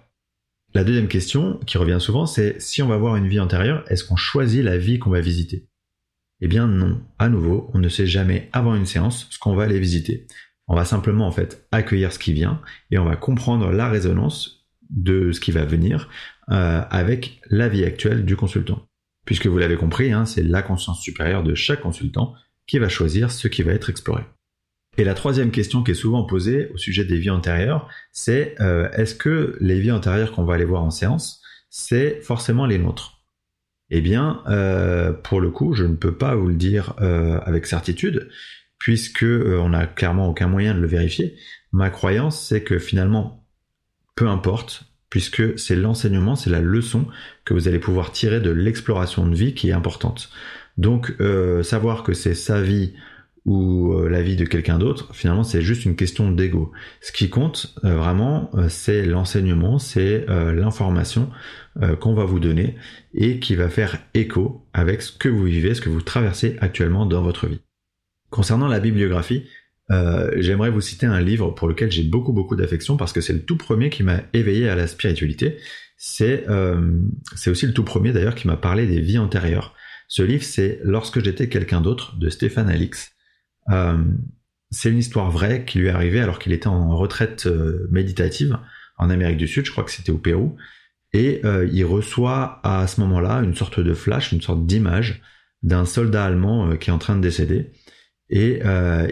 La 0.73 0.85
deuxième 0.85 1.09
question 1.09 1.59
qui 1.67 1.77
revient 1.77 1.99
souvent, 1.99 2.25
c'est 2.25 2.59
si 2.61 2.81
on 2.81 2.87
va 2.87 2.97
voir 2.97 3.17
une 3.17 3.27
vie 3.27 3.41
antérieure, 3.41 3.83
est-ce 3.89 4.05
qu'on 4.05 4.15
choisit 4.15 4.63
la 4.63 4.77
vie 4.77 4.99
qu'on 4.99 5.11
va 5.11 5.19
visiter? 5.19 5.67
Eh 6.39 6.47
bien 6.47 6.65
non, 6.65 7.01
à 7.19 7.27
nouveau, 7.27 7.69
on 7.73 7.79
ne 7.79 7.89
sait 7.89 8.07
jamais 8.07 8.49
avant 8.53 8.73
une 8.73 8.85
séance 8.85 9.27
ce 9.29 9.37
qu'on 9.37 9.53
va 9.53 9.65
aller 9.65 9.79
visiter. 9.79 10.27
On 10.67 10.75
va 10.75 10.85
simplement 10.85 11.27
en 11.27 11.31
fait 11.31 11.67
accueillir 11.73 12.13
ce 12.13 12.19
qui 12.19 12.31
vient 12.31 12.61
et 12.89 12.97
on 12.97 13.05
va 13.05 13.17
comprendre 13.17 13.69
la 13.71 13.89
résonance 13.89 14.65
de 14.89 15.33
ce 15.33 15.41
qui 15.41 15.51
va 15.51 15.65
venir 15.65 16.09
euh, 16.51 16.81
avec 16.89 17.41
la 17.49 17.67
vie 17.67 17.83
actuelle 17.83 18.23
du 18.23 18.37
consultant. 18.37 18.87
Puisque 19.25 19.47
vous 19.47 19.57
l'avez 19.57 19.75
compris, 19.75 20.13
hein, 20.13 20.25
c'est 20.25 20.43
la 20.43 20.61
conscience 20.61 21.01
supérieure 21.01 21.43
de 21.43 21.53
chaque 21.53 21.81
consultant 21.81 22.33
qui 22.65 22.79
va 22.79 22.87
choisir 22.87 23.29
ce 23.29 23.49
qui 23.49 23.61
va 23.61 23.73
être 23.73 23.89
exploré. 23.89 24.23
Et 24.97 25.03
la 25.03 25.15
troisième 25.15 25.49
question 25.49 25.83
qui 25.83 25.91
est 25.91 25.95
souvent 25.95 26.23
posée 26.23 26.69
au 26.73 26.77
sujet 26.77 27.03
des 27.03 27.17
vies 27.17 27.31
antérieures, 27.31 27.89
c'est 28.11 28.55
euh, 28.59 28.89
est-ce 28.91 29.15
que 29.15 29.57
les 29.59 29.79
vies 29.79 29.91
antérieures 29.91 30.31
qu'on 30.31 30.43
va 30.43 30.53
aller 30.53 30.65
voir 30.65 30.83
en 30.83 30.91
séance, 30.91 31.41
c'est 31.69 32.21
forcément 32.21 32.67
les 32.67 32.77
nôtres? 32.77 33.23
Eh 33.89 34.01
bien, 34.01 34.43
euh, 34.47 35.11
pour 35.11 35.41
le 35.41 35.49
coup, 35.49 35.73
je 35.73 35.83
ne 35.83 35.95
peux 35.95 36.15
pas 36.15 36.35
vous 36.35 36.47
le 36.47 36.55
dire 36.55 36.93
euh, 37.01 37.39
avec 37.43 37.65
certitude, 37.65 38.29
puisque 38.77 39.23
on 39.25 39.69
n'a 39.69 39.87
clairement 39.87 40.29
aucun 40.29 40.47
moyen 40.47 40.75
de 40.75 40.79
le 40.79 40.87
vérifier. 40.87 41.37
Ma 41.71 41.89
croyance, 41.89 42.39
c'est 42.39 42.63
que 42.63 42.77
finalement, 42.77 43.47
peu 44.15 44.27
importe, 44.27 44.83
puisque 45.09 45.57
c'est 45.57 45.75
l'enseignement, 45.75 46.35
c'est 46.35 46.49
la 46.49 46.61
leçon 46.61 47.07
que 47.45 47.53
vous 47.53 47.67
allez 47.67 47.79
pouvoir 47.79 48.11
tirer 48.11 48.41
de 48.41 48.49
l'exploration 48.51 49.25
de 49.25 49.35
vie 49.35 49.53
qui 49.53 49.69
est 49.69 49.73
importante. 49.73 50.29
Donc, 50.77 51.15
savoir 51.61 52.03
que 52.03 52.13
c'est 52.13 52.33
sa 52.33 52.61
vie 52.61 52.93
ou 53.45 53.93
euh, 53.93 54.09
la 54.09 54.21
vie 54.21 54.37
de 54.37 54.45
quelqu'un 54.45 54.77
d'autre, 54.77 55.13
finalement 55.13 55.43
c'est 55.43 55.61
juste 55.61 55.85
une 55.85 55.95
question 55.95 56.31
d'ego. 56.31 56.71
Ce 57.01 57.11
qui 57.11 57.29
compte 57.29 57.75
euh, 57.83 57.97
vraiment, 57.97 58.49
euh, 58.53 58.69
c'est 58.69 59.05
l'enseignement, 59.05 59.79
c'est 59.79 60.25
l'information 60.27 61.29
qu'on 61.99 62.13
va 62.13 62.23
vous 62.23 62.39
donner 62.39 62.75
et 63.15 63.39
qui 63.39 63.55
va 63.55 63.67
faire 63.67 63.97
écho 64.13 64.67
avec 64.73 65.01
ce 65.01 65.11
que 65.11 65.27
vous 65.27 65.45
vivez, 65.45 65.73
ce 65.73 65.81
que 65.81 65.89
vous 65.89 66.01
traversez 66.01 66.55
actuellement 66.61 67.07
dans 67.07 67.23
votre 67.23 67.47
vie. 67.47 67.61
Concernant 68.29 68.67
la 68.67 68.79
bibliographie, 68.79 69.45
j'aimerais 69.89 70.69
vous 70.69 70.81
citer 70.81 71.07
un 71.07 71.19
livre 71.19 71.49
pour 71.49 71.67
lequel 71.67 71.91
j'ai 71.91 72.03
beaucoup 72.03 72.31
beaucoup 72.31 72.55
d'affection 72.55 72.95
parce 72.95 73.11
que 73.11 73.21
c'est 73.21 73.33
le 73.33 73.43
tout 73.43 73.57
premier 73.57 73.89
qui 73.89 74.03
m'a 74.03 74.21
éveillé 74.33 74.69
à 74.69 74.75
la 74.75 74.85
spiritualité. 74.85 75.57
C'est 75.97 76.45
c'est 77.35 77.49
aussi 77.49 77.65
le 77.65 77.73
tout 77.73 77.83
premier 77.83 78.11
d'ailleurs 78.11 78.35
qui 78.35 78.47
m'a 78.47 78.57
parlé 78.57 78.85
des 78.85 79.01
vies 79.01 79.17
antérieures. 79.17 79.73
Ce 80.07 80.21
livre, 80.21 80.43
c'est 80.43 80.79
Lorsque 80.83 81.23
j'étais 81.23 81.49
quelqu'un 81.49 81.81
d'autre 81.81 82.17
de 82.17 82.29
Stéphane 82.29 82.69
Alix. 82.69 83.12
Euh, 83.69 84.03
c'est 84.71 84.89
une 84.89 84.97
histoire 84.97 85.31
vraie 85.31 85.65
qui 85.65 85.79
lui 85.79 85.87
est 85.87 85.91
arrivée 85.91 86.19
alors 86.19 86.39
qu'il 86.39 86.51
était 86.51 86.67
en 86.67 86.95
retraite 86.95 87.45
euh, 87.45 87.87
méditative 87.91 88.57
en 88.97 89.09
Amérique 89.09 89.37
du 89.37 89.47
Sud, 89.47 89.65
je 89.65 89.71
crois 89.71 89.83
que 89.83 89.91
c'était 89.91 90.11
au 90.11 90.17
Pérou, 90.17 90.55
et 91.13 91.41
euh, 91.45 91.67
il 91.71 91.85
reçoit 91.85 92.59
à 92.63 92.87
ce 92.87 93.01
moment-là 93.01 93.41
une 93.41 93.55
sorte 93.55 93.79
de 93.79 93.93
flash, 93.93 94.31
une 94.31 94.41
sorte 94.41 94.65
d'image 94.65 95.21
d'un 95.61 95.85
soldat 95.85 96.25
allemand 96.25 96.75
qui 96.75 96.89
est 96.89 96.93
en 96.93 96.97
train 96.97 97.15
de 97.15 97.21
décéder, 97.21 97.71
et 98.29 98.61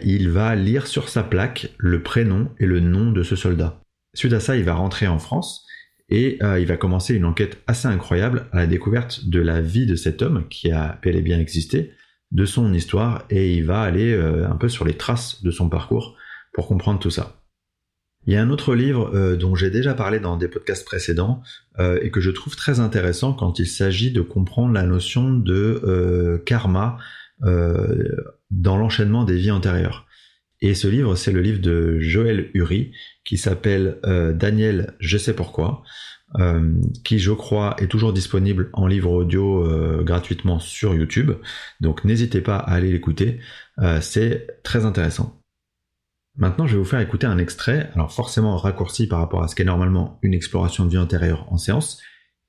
il 0.03 0.29
va 0.29 0.55
lire 0.55 0.87
sur 0.87 1.07
sa 1.07 1.21
plaque 1.23 1.71
le 1.77 2.01
prénom 2.01 2.49
et 2.59 2.65
le 2.65 2.79
nom 2.79 3.11
de 3.11 3.23
ce 3.23 3.35
soldat. 3.35 3.81
Suite 4.15 4.33
à 4.33 4.39
ça, 4.39 4.57
il 4.57 4.63
va 4.63 4.73
rentrer 4.73 5.07
en 5.07 5.19
France 5.19 5.65
et 6.09 6.39
il 6.41 6.65
va 6.65 6.75
commencer 6.75 7.13
une 7.15 7.25
enquête 7.25 7.61
assez 7.67 7.87
incroyable 7.87 8.47
à 8.51 8.57
la 8.57 8.67
découverte 8.67 9.29
de 9.29 9.39
la 9.39 9.61
vie 9.61 9.85
de 9.85 9.95
cet 9.95 10.21
homme 10.21 10.47
qui 10.49 10.71
a 10.71 10.99
bel 11.03 11.15
et 11.15 11.21
bien 11.21 11.39
existé, 11.39 11.91
de 12.31 12.45
son 12.45 12.73
histoire 12.73 13.25
et 13.29 13.53
il 13.53 13.65
va 13.65 13.81
aller 13.81 14.13
euh, 14.13 14.49
un 14.49 14.55
peu 14.55 14.69
sur 14.69 14.85
les 14.85 14.95
traces 14.95 15.43
de 15.43 15.51
son 15.51 15.69
parcours 15.69 16.15
pour 16.53 16.67
comprendre 16.67 16.99
tout 16.99 17.09
ça. 17.09 17.37
Il 18.27 18.33
y 18.33 18.37
a 18.37 18.41
un 18.41 18.49
autre 18.51 18.75
livre 18.75 19.11
euh, 19.15 19.35
dont 19.35 19.55
j'ai 19.55 19.69
déjà 19.69 19.93
parlé 19.93 20.19
dans 20.19 20.37
des 20.37 20.47
podcasts 20.47 20.85
précédents 20.85 21.41
euh, 21.79 21.99
et 22.01 22.11
que 22.11 22.21
je 22.21 22.29
trouve 22.29 22.55
très 22.55 22.79
intéressant 22.79 23.33
quand 23.33 23.59
il 23.59 23.67
s'agit 23.67 24.11
de 24.11 24.21
comprendre 24.21 24.73
la 24.73 24.83
notion 24.83 25.33
de 25.33 26.41
karma 26.45 26.97
dans 28.51 28.77
l'enchaînement 28.77 29.23
des 29.23 29.35
vies 29.35 29.49
antérieures. 29.49 30.05
Et 30.59 30.75
ce 30.75 30.87
livre, 30.87 31.15
c'est 31.15 31.31
le 31.31 31.41
livre 31.41 31.59
de 31.59 31.99
Joël 31.99 32.51
Uri 32.53 32.91
qui 33.25 33.35
s'appelle 33.39 33.97
Daniel, 34.35 34.93
je 34.99 35.17
sais 35.17 35.33
pourquoi. 35.33 35.81
Euh, 36.39 36.75
qui 37.03 37.19
je 37.19 37.31
crois 37.31 37.75
est 37.77 37.87
toujours 37.87 38.13
disponible 38.13 38.69
en 38.71 38.87
livre 38.87 39.11
audio 39.11 39.65
euh, 39.67 40.01
gratuitement 40.01 40.59
sur 40.59 40.95
YouTube. 40.95 41.31
Donc 41.81 42.05
n'hésitez 42.05 42.39
pas 42.39 42.55
à 42.55 42.73
aller 42.73 42.91
l'écouter, 42.91 43.39
euh, 43.79 43.99
c'est 43.99 44.47
très 44.63 44.85
intéressant. 44.85 45.37
Maintenant 46.37 46.67
je 46.67 46.73
vais 46.73 46.79
vous 46.79 46.85
faire 46.85 47.01
écouter 47.01 47.27
un 47.27 47.37
extrait, 47.37 47.89
alors 47.95 48.13
forcément 48.13 48.55
raccourci 48.55 49.07
par 49.07 49.19
rapport 49.19 49.43
à 49.43 49.49
ce 49.49 49.55
qu'est 49.55 49.65
normalement 49.65 50.19
une 50.21 50.33
exploration 50.33 50.85
de 50.85 50.91
vie 50.91 50.97
antérieure 50.97 51.51
en 51.51 51.57
séance, 51.57 52.01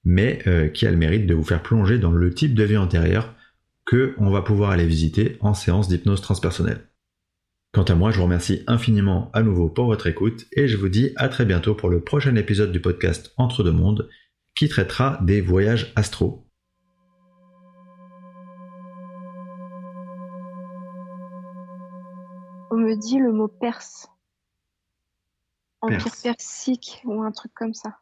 mais 0.05 0.43
qui 0.75 0.87
a 0.87 0.91
le 0.91 0.97
mérite 0.97 1.27
de 1.27 1.35
vous 1.35 1.43
faire 1.45 1.63
plonger 1.63 1.99
dans 1.99 2.13
le 2.13 2.33
type 2.33 2.55
de 2.55 2.63
vie 2.63 2.77
antérieure 2.77 3.35
que 3.85 4.15
on 4.19 4.31
va 4.31 4.43
pouvoir 4.43 4.71
aller 4.71 4.87
visiter 4.87 5.37
en 5.41 5.55
séance 5.55 5.89
d'hypnose 5.89 6.21
transpersonnelle. 6.21 6.92
Quant 7.75 7.85
à 7.85 7.95
moi, 7.95 8.11
je 8.11 8.19
vous 8.19 8.25
remercie 8.25 8.65
infiniment 8.67 9.31
à 9.33 9.43
nouveau 9.43 9.71
pour 9.71 9.87
votre 9.87 10.07
écoute 10.07 10.45
et 10.53 10.69
je 10.69 10.77
vous 10.77 10.91
dis 10.91 11.15
à 11.17 11.31
très 11.31 11.47
bientôt 11.47 11.75
pour 11.75 11.89
le 11.89 12.05
prochain 12.05 12.37
épisode 12.37 12.71
du 12.71 12.83
podcast 12.83 13.33
Entre 13.39 13.63
deux 13.63 13.73
mondes 13.73 14.11
qui 14.55 14.69
traitera 14.69 15.19
des 15.23 15.41
voyages 15.41 15.91
astro. 15.97 16.47
On 22.71 22.77
me 22.77 22.95
dit 22.95 23.17
le 23.17 23.33
mot 23.33 23.49
perse. 23.49 24.07
Empire 25.81 26.13
persique 26.23 27.01
ou 27.07 27.23
un 27.23 27.33
truc 27.33 27.55
comme 27.55 27.73
ça. 27.73 27.97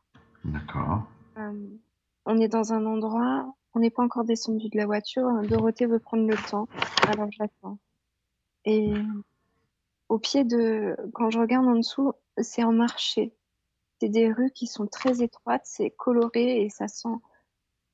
D'accord. 0.44 1.04
Euh, 1.38 1.68
on 2.26 2.40
est 2.40 2.48
dans 2.48 2.72
un 2.72 2.84
endroit, 2.86 3.54
on 3.74 3.78
n'est 3.78 3.90
pas 3.90 4.02
encore 4.02 4.24
descendu 4.24 4.68
de 4.68 4.76
la 4.76 4.86
voiture. 4.86 5.30
Dorothée 5.48 5.86
veut 5.86 6.00
prendre 6.00 6.26
le 6.28 6.36
temps, 6.50 6.66
alors 7.06 7.28
j'attends. 7.30 7.78
Et 8.64 8.94
au 10.10 10.18
pied 10.18 10.44
de, 10.44 10.96
quand 11.14 11.30
je 11.30 11.38
regarde 11.38 11.66
en 11.66 11.76
dessous, 11.76 12.12
c'est 12.36 12.62
un 12.62 12.72
marché. 12.72 13.32
C'est 14.00 14.08
des 14.08 14.32
rues 14.32 14.50
qui 14.50 14.66
sont 14.66 14.88
très 14.88 15.22
étroites, 15.22 15.64
c'est 15.64 15.90
coloré 15.90 16.62
et 16.62 16.68
ça 16.68 16.88
sent 16.88 17.16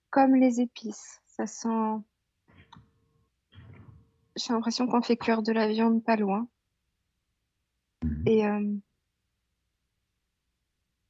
comme 0.09 0.35
les 0.35 0.61
épices. 0.61 1.21
Ça 1.27 1.47
sent. 1.47 2.01
J'ai 4.35 4.53
l'impression 4.55 4.87
qu'on 4.87 5.03
fait 5.03 5.19
cuire 5.19 5.43
de 5.43 5.53
la 5.53 5.69
viande 5.69 6.03
pas 6.03 6.17
loin. 6.17 6.49
Et, 8.25 8.47
euh... 8.47 8.75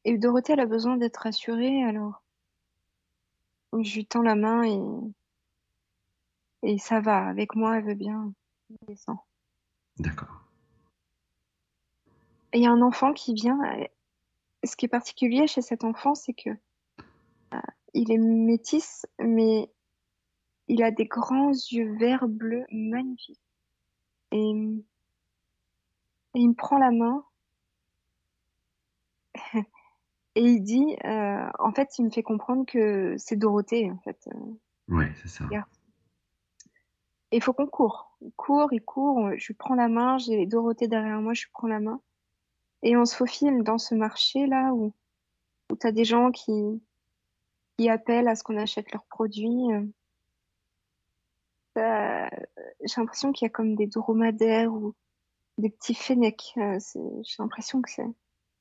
et 0.04 0.18
Dorothée, 0.18 0.54
elle 0.54 0.60
a 0.60 0.66
besoin 0.66 0.96
d'être 0.96 1.18
rassurée, 1.18 1.84
alors 1.84 2.22
je 3.80 3.94
lui 3.94 4.06
tends 4.06 4.22
la 4.22 4.34
main 4.34 4.64
et, 4.64 4.80
et 6.72 6.78
ça 6.78 7.00
va. 7.00 7.28
Avec 7.28 7.54
moi, 7.54 7.76
elle 7.76 7.84
veut 7.84 7.94
bien. 7.94 8.32
D'accord. 9.98 10.45
Et 12.56 12.60
il 12.60 12.62
y 12.62 12.66
a 12.66 12.72
un 12.72 12.80
enfant 12.80 13.12
qui 13.12 13.34
vient. 13.34 13.60
Ce 14.64 14.76
qui 14.76 14.86
est 14.86 14.88
particulier 14.88 15.46
chez 15.46 15.60
cet 15.60 15.84
enfant, 15.84 16.14
c'est 16.14 16.32
que 16.32 16.48
euh, 17.52 17.60
il 17.92 18.10
est 18.10 18.16
métis, 18.16 19.04
mais 19.18 19.70
il 20.66 20.82
a 20.82 20.90
des 20.90 21.04
grands 21.04 21.50
yeux 21.50 21.94
verts 21.98 22.26
bleus 22.26 22.64
magnifiques. 22.70 23.42
Et, 24.32 24.38
et 24.38 26.40
il 26.40 26.48
me 26.48 26.54
prend 26.54 26.78
la 26.78 26.92
main 26.92 27.26
Et 30.34 30.40
il 30.40 30.62
dit, 30.62 30.96
euh, 31.04 31.50
en 31.58 31.72
fait, 31.72 31.98
il 31.98 32.06
me 32.06 32.10
fait 32.10 32.22
comprendre 32.22 32.64
que 32.64 33.16
c'est 33.18 33.36
Dorothée, 33.36 33.90
en 33.90 33.98
fait. 33.98 34.30
Euh, 34.34 34.38
oui, 34.88 35.04
c'est 35.16 35.28
ça. 35.28 35.44
Et 37.32 37.36
il 37.36 37.42
faut 37.42 37.52
qu'on 37.52 37.66
court. 37.66 38.16
Il 38.22 38.32
court, 38.32 38.72
il 38.72 38.82
court, 38.82 39.30
je 39.36 39.48
lui 39.48 39.54
prends 39.54 39.74
la 39.74 39.88
main, 39.88 40.16
j'ai 40.16 40.46
Dorothée 40.46 40.88
derrière 40.88 41.20
moi, 41.20 41.34
je 41.34 41.42
lui 41.42 41.50
prends 41.52 41.68
la 41.68 41.80
main. 41.80 42.00
Et 42.82 42.96
on 42.96 43.04
se 43.04 43.16
faufile 43.16 43.62
dans 43.62 43.78
ce 43.78 43.94
marché-là 43.94 44.72
où, 44.72 44.92
où 45.70 45.76
tu 45.76 45.86
as 45.86 45.92
des 45.92 46.04
gens 46.04 46.30
qui, 46.30 46.52
qui 47.78 47.88
appellent 47.88 48.28
à 48.28 48.34
ce 48.34 48.42
qu'on 48.42 48.56
achète 48.56 48.92
leurs 48.92 49.06
produits. 49.06 49.72
Euh, 51.78 52.28
j'ai 52.84 53.00
l'impression 53.00 53.32
qu'il 53.32 53.46
y 53.46 53.50
a 53.50 53.52
comme 53.52 53.74
des 53.74 53.86
dromadaires 53.86 54.72
ou 54.72 54.94
des 55.58 55.70
petits 55.70 55.94
fennecs. 55.94 56.54
j'ai 56.56 57.36
l'impression 57.38 57.82
que 57.82 57.90
c'est... 57.90 58.06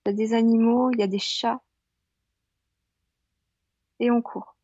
Il 0.05 0.09
y 0.09 0.13
a 0.13 0.13
des 0.13 0.33
animaux, 0.33 0.91
il 0.91 0.99
y 0.99 1.03
a 1.03 1.07
des 1.07 1.19
chats 1.19 1.61
et 3.99 4.11
on 4.11 4.21
court. 4.21 4.55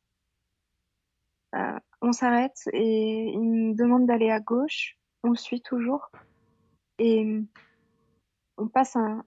Euh, 1.56 1.80
on 2.02 2.12
s'arrête 2.12 2.62
et 2.74 3.32
il 3.32 3.40
me 3.40 3.74
demande 3.74 4.06
d'aller 4.06 4.30
à 4.30 4.40
gauche. 4.40 4.98
On 5.24 5.36
suit 5.36 5.62
toujours 5.62 6.12
et 7.00 7.42
on 8.58 8.68
passe 8.68 8.96
un, 8.96 9.26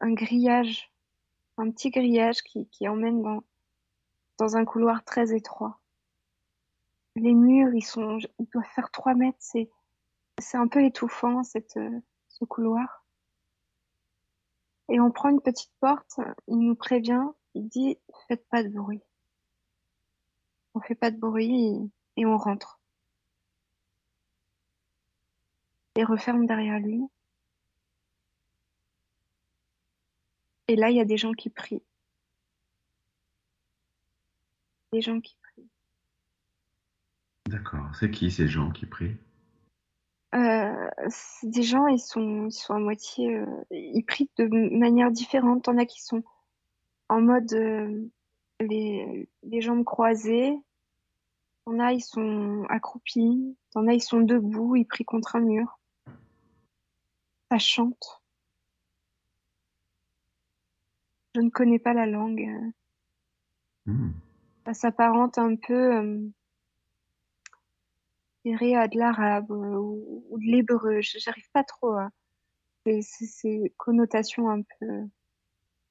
un 0.00 0.12
grillage, 0.12 0.92
un 1.58 1.70
petit 1.70 1.90
grillage 1.90 2.42
qui, 2.42 2.68
qui 2.68 2.88
emmène 2.88 3.22
dans, 3.22 3.42
dans 4.38 4.56
un 4.56 4.64
couloir 4.64 5.04
très 5.04 5.34
étroit. 5.34 5.80
Les 7.16 7.34
murs, 7.34 7.74
ils 7.74 7.84
sont, 7.84 8.18
ils 8.38 8.48
doivent 8.52 8.64
faire 8.74 8.90
trois 8.90 9.14
mètres. 9.14 9.38
C'est, 9.40 9.70
c'est 10.38 10.56
un 10.56 10.68
peu 10.68 10.84
étouffant 10.84 11.42
cette, 11.44 11.78
ce 12.28 12.44
couloir. 12.44 13.04
Et 14.88 15.00
on 15.00 15.10
prend 15.10 15.28
une 15.28 15.40
petite 15.40 15.72
porte. 15.80 16.18
Il 16.48 16.58
nous 16.58 16.74
prévient. 16.74 17.24
Il 17.54 17.68
dit 17.68 17.98
faites 18.28 18.46
pas 18.48 18.64
de 18.64 18.68
bruit 18.68 19.02
on 20.74 20.80
fait 20.80 20.94
pas 20.94 21.10
de 21.10 21.18
bruit 21.18 21.90
et, 22.16 22.26
on 22.26 22.36
rentre. 22.36 22.80
Et 25.96 26.04
referme 26.04 26.46
derrière 26.46 26.80
lui. 26.80 27.02
Et 30.68 30.76
là, 30.76 30.90
il 30.90 30.96
y 30.96 31.00
a 31.00 31.04
des 31.04 31.16
gens 31.16 31.32
qui 31.32 31.50
prient. 31.50 31.82
Des 34.92 35.00
gens 35.00 35.20
qui 35.20 35.36
prient. 35.42 35.68
D'accord. 37.46 37.94
C'est 37.94 38.10
qui 38.10 38.30
ces 38.30 38.48
gens 38.48 38.70
qui 38.70 38.86
prient? 38.86 39.16
Euh, 40.34 40.88
Des 41.42 41.62
gens, 41.62 41.86
ils 41.86 42.00
sont, 42.00 42.46
ils 42.46 42.52
sont 42.52 42.74
à 42.74 42.78
moitié. 42.78 43.36
Euh, 43.36 43.64
ils 43.70 44.04
prient 44.04 44.30
de 44.38 44.46
manière 44.76 45.10
différente. 45.10 45.64
T'en 45.64 45.76
as 45.78 45.86
qui 45.86 46.02
sont 46.02 46.22
en 47.08 47.20
mode 47.20 47.52
euh, 47.52 48.08
les, 48.60 49.28
les 49.42 49.60
jambes 49.60 49.84
croisées. 49.84 50.56
T'en 51.66 51.78
as, 51.78 51.92
ils 51.92 52.00
sont 52.00 52.64
accroupis. 52.68 53.56
T'en 53.72 53.86
as, 53.86 53.94
ils 53.94 54.02
sont 54.02 54.20
debout, 54.20 54.76
ils 54.76 54.86
prient 54.86 55.04
contre 55.04 55.36
un 55.36 55.40
mur. 55.40 55.78
Ça 57.50 57.58
chante. 57.58 58.23
Je 61.34 61.40
ne 61.40 61.50
connais 61.50 61.78
pas 61.78 61.94
la 61.94 62.06
langue. 62.06 62.48
Hmm. 63.86 64.12
Ça 64.66 64.74
s'apparente 64.74 65.36
un 65.38 65.56
peu 65.56 65.96
euh, 65.96 66.30
à 68.46 68.88
de 68.88 68.98
l'arabe 68.98 69.50
euh, 69.50 69.76
ou, 69.76 70.38
de 70.38 70.44
l'hébreu. 70.44 71.00
J'arrive 71.00 71.50
pas 71.52 71.64
trop 71.64 71.92
à 71.94 72.10
ces 73.00 73.74
connotations 73.76 74.48
un 74.48 74.62
peu. 74.62 75.08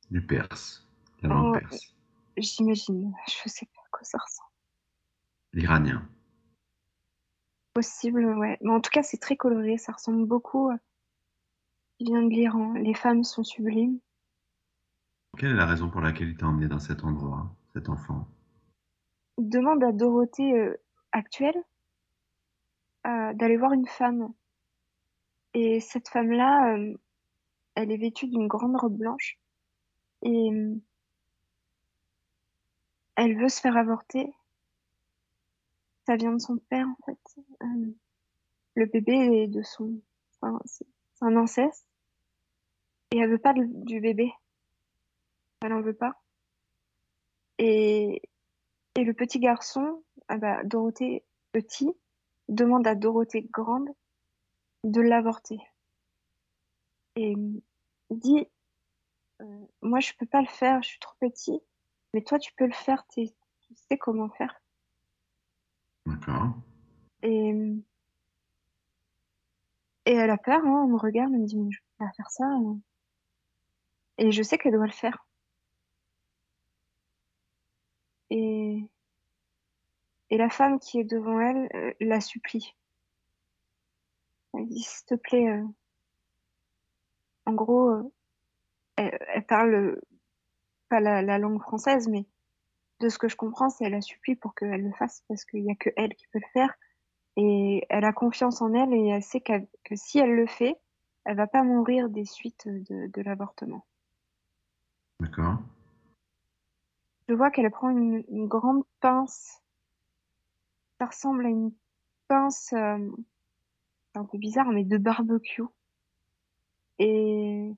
Du 0.10 0.26
perse. 0.26 0.88
Oh, 1.24 1.52
perse. 1.54 1.96
J'imagine. 2.38 3.14
Je 3.28 3.50
sais 3.50 3.66
pas 3.66 3.82
à 3.82 3.90
quoi 3.92 4.04
ça 4.04 4.18
ressemble. 4.18 4.50
L'Iranien. 5.54 6.08
Possible, 7.74 8.26
ouais. 8.38 8.58
Mais 8.62 8.72
en 8.72 8.82
tout 8.82 8.92
cas, 8.92 9.04
c'est 9.04 9.18
très 9.18 9.36
coloré. 9.36 9.78
Ça 9.78 9.92
ressemble 9.92 10.26
beaucoup. 10.26 10.72
Il 12.00 12.08
vient 12.08 12.22
de 12.22 12.30
l'Iran. 12.30 12.74
Les 12.74 12.94
femmes 12.94 13.24
sont 13.24 13.44
sublimes. 13.44 14.00
Quelle 15.38 15.52
est 15.52 15.56
la 15.56 15.66
raison 15.66 15.90
pour 15.90 16.02
laquelle 16.02 16.30
il 16.30 16.38
t'a 16.38 16.48
emmené 16.48 16.68
dans 16.68 16.80
cet 16.80 17.04
endroit, 17.04 17.54
cet 17.74 17.90
enfant? 17.90 18.28
Il 19.38 19.50
demande 19.50 19.84
à 19.84 19.92
Dorothée 19.92 20.54
euh, 20.54 20.78
actuelle 21.12 21.62
euh, 23.08 23.34
d'aller 23.34 23.58
voir 23.58 23.74
une 23.74 23.88
femme. 23.88 24.34
Et 25.54 25.80
cette 25.80 26.10
femme-là, 26.10 26.76
euh, 26.76 26.98
elle 27.76 27.92
est 27.92 27.98
vêtue 27.98 28.28
d'une 28.28 28.48
grande 28.48 28.76
robe 28.76 28.98
blanche. 28.98 29.38
Et 30.22 30.50
elle 33.16 33.38
veut 33.38 33.50
se 33.50 33.60
faire 33.60 33.76
avorter 33.76 34.34
ça 36.06 36.16
vient 36.16 36.34
de 36.34 36.42
son 36.42 36.58
père 36.58 36.88
en 36.88 37.06
fait. 37.06 37.42
Le 38.76 38.86
bébé 38.86 39.14
est 39.14 39.48
de 39.48 39.62
son, 39.62 40.02
enfin, 40.42 40.60
c'est 40.66 40.86
un 41.22 41.46
et 43.12 43.18
elle 43.20 43.30
veut 43.30 43.38
pas 43.38 43.54
du 43.54 44.02
bébé. 44.02 44.34
Elle 45.64 45.74
en 45.74 45.82
veut 45.82 45.96
pas. 45.96 46.22
Et 47.58 48.22
et 48.96 49.04
le 49.04 49.14
petit 49.14 49.40
garçon, 49.40 50.04
ah 50.28 50.38
bah, 50.38 50.64
Dorothée 50.64 51.24
petit, 51.52 51.92
demande 52.48 52.86
à 52.86 52.94
Dorothée 52.94 53.48
grande 53.52 53.90
de 54.84 55.02
l'avorter. 55.02 55.58
Et 57.16 57.34
dit, 58.12 58.48
euh, 59.42 59.66
moi 59.82 60.00
je 60.00 60.14
peux 60.20 60.26
pas 60.26 60.42
le 60.42 60.48
faire, 60.48 60.84
je 60.84 60.90
suis 60.90 61.00
trop 61.00 61.16
petit, 61.20 61.60
mais 62.14 62.22
toi 62.22 62.38
tu 62.38 62.54
peux 62.54 62.68
le 62.68 62.74
faire, 62.74 63.04
tu 63.08 63.28
sais 63.90 63.98
comment 63.98 64.30
faire. 64.30 64.62
D'accord. 66.06 66.54
Et, 67.24 67.54
et 70.06 70.12
elle 70.12 70.30
a 70.30 70.38
peur, 70.38 70.64
hein, 70.66 70.84
elle 70.86 70.92
me 70.92 70.98
regarde, 70.98 71.34
elle 71.34 71.42
me 71.42 71.48
dit, 71.48 71.58
mais 71.58 71.72
je 71.72 71.80
peux 71.80 72.06
pas 72.06 72.12
faire 72.16 72.30
ça. 72.30 72.46
Et 74.20 74.32
je 74.32 74.44
sais 74.44 74.58
qu'elle 74.58 74.74
doit 74.74 74.86
le 74.86 74.92
faire. 74.92 75.26
Et, 78.34 78.84
et 80.34 80.38
la 80.38 80.50
femme 80.50 80.80
qui 80.80 81.00
est 81.00 81.04
devant 81.04 81.40
elle 81.40 81.70
euh, 81.76 81.94
la 82.00 82.20
supplie. 82.20 82.76
Elle 84.56 84.66
dit, 84.66 84.82
s'il 84.82 85.06
te 85.06 85.14
plaît, 85.14 85.48
euh, 85.48 85.64
en 87.46 87.54
gros, 87.54 87.90
euh, 87.92 88.12
elle, 88.96 89.46
parle 89.46 90.02
pas 90.90 91.00
la, 91.00 91.22
la, 91.22 91.38
langue 91.38 91.62
française, 91.62 92.08
mais 92.08 92.26
de 93.00 93.10
ce 93.10 93.20
que 93.20 93.28
je 93.28 93.36
comprends, 93.36 93.70
c'est 93.70 93.86
elle 93.86 93.94
a 93.94 94.02
supplie 94.02 94.36
pour 94.36 94.56
qu'elle 94.56 94.82
le 94.82 94.92
fasse 94.94 95.24
parce 95.28 95.46
qu'il 95.46 95.64
y 95.66 95.70
a 95.70 95.76
que 95.76 95.92
elle 95.98 96.16
qui 96.16 96.26
peut 96.30 96.40
le 96.40 96.52
faire. 96.52 96.74
Et 97.36 97.86
elle 97.90 98.04
a 98.04 98.12
confiance 98.12 98.60
en 98.64 98.74
elle 98.74 98.92
et 98.92 99.10
elle 99.10 99.22
sait 99.22 99.42
que 99.42 99.96
si 99.96 100.18
elle 100.18 100.34
le 100.34 100.48
fait, 100.48 100.80
elle 101.26 101.38
va 101.38 101.46
pas 101.46 101.62
mourir 101.62 102.10
des 102.10 102.26
suites 102.26 102.68
de, 102.68 103.06
de 103.06 103.22
l'avortement. 103.22 103.86
D'accord. 105.20 105.60
Je 107.30 107.36
vois 107.36 107.52
qu'elle 107.52 107.70
prend 107.70 107.92
une, 107.92 108.24
une, 108.30 108.48
grande 108.48 108.84
pince. 109.00 109.63
Ressemble 111.06 111.46
à 111.46 111.50
une 111.50 111.72
pince, 112.28 112.74
euh, 112.74 113.12
un 114.16 114.26
peu 114.26 114.38
bizarre, 114.38 114.68
mais 114.68 114.84
de 114.84 114.98
barbecue. 114.98 115.64
Et, 117.00 117.72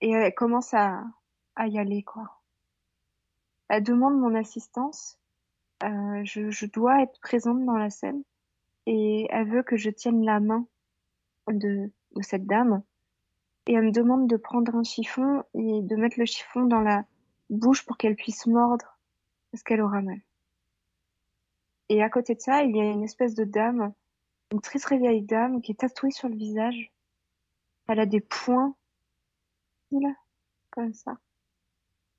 et 0.00 0.10
elle 0.10 0.34
commence 0.34 0.74
à, 0.74 1.04
y 1.58 1.78
aller, 1.78 2.02
quoi. 2.02 2.40
Elle 3.68 3.82
demande 3.82 4.18
mon 4.18 4.34
assistance. 4.34 5.18
Euh, 5.82 6.22
je, 6.24 6.50
je 6.50 6.66
dois 6.66 7.02
être 7.02 7.18
présente 7.20 7.64
dans 7.64 7.76
la 7.76 7.90
scène 7.90 8.22
et 8.86 9.26
elle 9.30 9.48
veut 9.48 9.62
que 9.62 9.76
je 9.76 9.90
tienne 9.90 10.24
la 10.24 10.40
main 10.40 10.66
de, 11.48 11.90
de 12.12 12.22
cette 12.22 12.46
dame 12.46 12.82
et 13.66 13.74
elle 13.74 13.84
me 13.84 13.92
demande 13.92 14.28
de 14.28 14.36
prendre 14.36 14.74
un 14.74 14.82
chiffon 14.82 15.42
et 15.54 15.82
de 15.82 15.96
mettre 15.96 16.18
le 16.18 16.26
chiffon 16.26 16.64
dans 16.64 16.80
la 16.80 17.04
bouche 17.50 17.84
pour 17.84 17.96
qu'elle 17.96 18.16
puisse 18.16 18.46
mordre 18.46 18.98
parce 19.50 19.62
qu'elle 19.62 19.80
aura 19.80 20.02
mal. 20.02 20.20
Et 21.88 22.02
à 22.02 22.08
côté 22.08 22.34
de 22.34 22.40
ça, 22.40 22.62
il 22.62 22.74
y 22.74 22.80
a 22.80 22.84
une 22.84 23.02
espèce 23.02 23.34
de 23.34 23.44
dame, 23.44 23.92
une 24.52 24.60
très 24.60 24.78
très 24.78 24.98
vieille 24.98 25.22
dame 25.22 25.60
qui 25.60 25.72
est 25.72 25.80
tatouée 25.80 26.10
sur 26.10 26.28
le 26.28 26.36
visage. 26.36 26.92
Elle 27.88 28.00
a 28.00 28.06
des 28.06 28.20
points, 28.20 28.74
là, 29.90 30.14
comme 30.70 30.94
ça. 30.94 31.18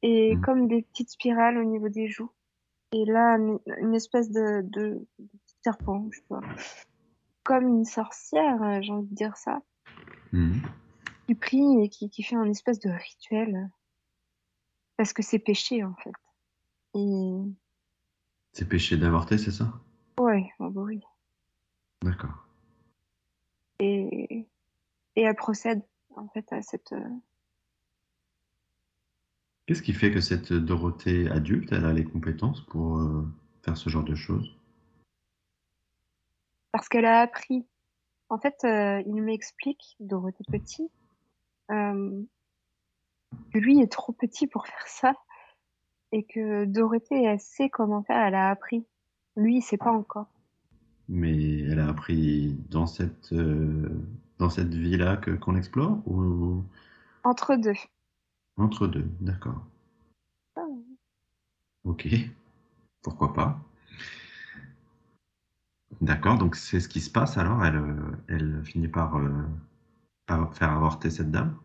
Et 0.02 0.36
mmh. 0.36 0.42
comme 0.42 0.68
des 0.68 0.84
petites 0.84 1.10
spirales 1.10 1.58
au 1.58 1.64
niveau 1.64 1.90
des 1.90 2.08
joues. 2.08 2.32
Et 2.92 3.06
là, 3.06 3.38
une, 3.38 3.96
espèce 3.96 4.30
de, 4.30 4.62
de, 4.62 5.08
de 5.18 5.40
serpent, 5.64 6.08
je 6.12 6.20
sais 6.20 6.26
pas. 6.30 6.42
Comme 7.44 7.68
une 7.68 7.86
sorcière, 7.86 8.82
j'ai 8.84 8.92
envie 8.92 9.08
de 9.08 9.16
dire 9.16 9.36
ça. 9.36 9.62
Mmh. 10.32 10.60
Qui 11.26 11.36
prie 11.36 11.82
et 11.82 11.90
qui, 11.90 12.10
qui 12.10 12.22
fait 12.22 12.36
un 12.36 12.50
espèce 12.50 12.80
de 12.80 12.90
rituel. 12.90 13.70
Parce 14.98 15.12
que 15.12 15.24
c'est 15.24 15.40
péché, 15.40 15.84
en 15.84 15.96
fait. 15.96 16.14
Et... 16.94 17.42
C'est 18.58 18.70
péché 18.70 18.96
d'avorter, 18.96 19.38
c'est 19.38 19.52
ça? 19.52 19.74
Ouais, 20.18 20.50
oh 20.60 20.70
bah 20.70 20.84
oui. 20.84 21.02
D'accord. 22.02 22.48
Et... 23.80 24.48
et 25.18 25.22
elle 25.22 25.36
procède, 25.36 25.84
en 26.16 26.30
fait, 26.30 26.54
à 26.54 26.62
cette... 26.62 26.94
euh, 26.94 27.10
Qu'est-ce 29.66 29.82
qui 29.82 29.92
fait 29.92 30.10
que 30.10 30.22
cette 30.22 30.54
Dorothée 30.54 31.30
adulte, 31.30 31.74
elle 31.74 31.84
a 31.84 31.92
les 31.92 32.06
compétences 32.06 32.66
pour 32.68 33.00
euh, 33.00 33.28
faire 33.64 33.76
ce 33.76 33.90
genre 33.90 34.06
de 34.06 34.16
choses? 34.16 34.58
Parce 36.72 36.88
qu'elle 36.88 37.06
a 37.06 37.20
appris. 37.20 37.68
En 38.30 38.38
fait, 38.38 38.56
euh, 38.64 39.04
il 39.06 39.22
m'explique, 39.22 39.98
Dorothée 40.00 40.46
Petit, 40.50 40.90
euh, 41.72 42.24
que 43.52 43.58
lui 43.58 43.82
est 43.82 43.92
trop 43.92 44.14
petit 44.14 44.48
pour 44.48 44.66
faire 44.66 44.88
ça 44.88 45.14
et 46.16 46.24
que 46.24 46.64
Dorothée, 46.64 47.24
elle 47.24 47.42
sait 47.42 47.70
comment 47.70 48.02
faire, 48.02 48.26
elle 48.28 48.36
a 48.36 48.50
appris. 48.50 48.86
Lui, 49.36 49.58
il 49.58 49.62
sait 49.62 49.76
pas 49.76 49.92
encore. 49.92 50.28
Mais 51.10 51.60
elle 51.60 51.80
a 51.80 51.90
appris 51.90 52.58
dans 52.70 52.88
cette, 52.88 53.34
euh, 53.34 53.90
dans 54.38 54.50
cette 54.50 54.74
vie-là 54.74 55.18
que, 55.18 55.32
qu'on 55.32 55.58
explore 55.58 56.02
ou... 56.08 56.64
Entre 57.26 57.58
deux. 57.58 57.76
Entre 58.56 58.88
deux, 58.88 59.06
d'accord. 59.20 59.62
Ah. 60.56 60.62
Ok, 61.84 62.08
pourquoi 63.01 63.34
pas. 63.34 63.60
D'accord, 66.00 66.38
donc 66.38 66.56
c'est 66.56 66.80
ce 66.80 66.88
qui 66.88 67.01
se 67.01 67.12
passe 67.12 67.38
alors, 67.38 67.66
elle, 67.66 67.75
euh, 67.75 68.18
elle 68.30 68.62
finit 68.64 68.88
par, 68.88 69.18
euh, 69.18 69.44
par 70.28 70.56
faire 70.56 70.72
avorter 70.72 71.10
cette 71.10 71.30
dame 71.30 71.58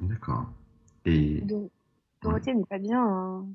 D'accord. 0.00 0.46
Et... 1.04 1.40
Do- 1.40 1.70
Dorothée 2.22 2.54
n'est 2.54 2.64
pas 2.64 2.78
bien. 2.78 3.04
hein. 3.04 3.46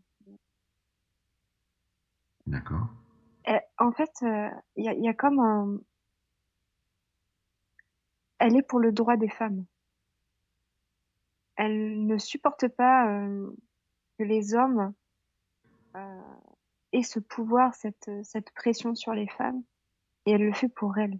D'accord. 2.45 2.87
En 3.77 3.91
fait, 3.91 4.11
euh, 4.23 4.49
il 4.75 4.85
y, 4.85 4.89
a, 4.89 4.93
il 4.93 5.03
y 5.03 5.07
a 5.09 5.13
comme 5.13 5.39
un... 5.39 5.79
Elle 8.39 8.55
est 8.55 8.61
pour 8.61 8.79
le 8.79 8.91
droit 8.91 9.17
des 9.17 9.29
femmes. 9.29 9.65
Elle 11.55 12.05
ne 12.05 12.17
supporte 12.17 12.67
pas 12.67 13.07
euh, 13.09 13.51
que 14.17 14.23
les 14.23 14.53
hommes 14.55 14.93
euh, 15.95 16.21
aient 16.93 17.03
ce 17.03 17.19
pouvoir, 17.19 17.75
cette, 17.75 18.09
cette 18.23 18.51
pression 18.51 18.95
sur 18.95 19.13
les 19.13 19.27
femmes, 19.27 19.63
et 20.25 20.31
elle 20.31 20.45
le 20.45 20.53
fait 20.53 20.69
pour 20.69 20.97
elle. 20.97 21.19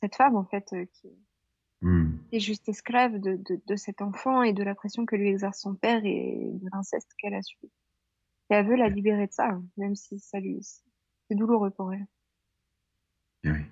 Cette 0.00 0.16
femme, 0.16 0.36
en 0.36 0.44
fait, 0.44 0.74
qui 0.92 1.08
Est 1.82 2.40
juste 2.40 2.68
esclave 2.68 3.18
de, 3.18 3.36
de, 3.36 3.60
de 3.66 3.76
cet 3.76 4.02
enfant 4.02 4.42
et 4.42 4.52
de 4.52 4.62
la 4.62 4.74
pression 4.74 5.06
que 5.06 5.16
lui 5.16 5.28
exerce 5.28 5.60
son 5.60 5.74
père 5.74 6.04
et 6.04 6.36
de 6.52 6.68
l'inceste 6.72 7.10
qu'elle 7.16 7.34
a 7.34 7.42
subi. 7.42 7.72
Et 8.50 8.54
elle 8.54 8.66
veut 8.66 8.76
la 8.76 8.88
libérer 8.88 9.26
de 9.26 9.32
ça, 9.32 9.48
hein, 9.48 9.64
même 9.78 9.94
si 9.94 10.18
ça 10.18 10.40
lui, 10.40 10.60
c'est 10.62 11.34
douloureux 11.34 11.70
pour 11.70 11.92
elle. 11.94 12.06
Eh 13.44 13.50
oui. 13.50 13.62